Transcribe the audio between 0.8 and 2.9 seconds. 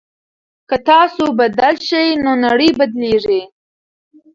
تاسو بدل شئ نو نړۍ